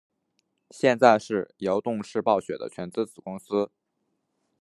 [0.71, 3.69] 现在是由动视暴雪的全资子公司。